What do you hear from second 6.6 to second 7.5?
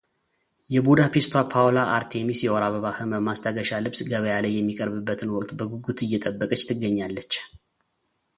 ትገኛለች።